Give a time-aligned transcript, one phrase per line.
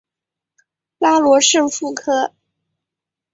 [0.97, 2.33] 拉罗什富科。